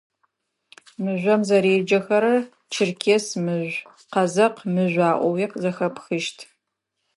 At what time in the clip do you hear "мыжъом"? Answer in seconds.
1.03-1.41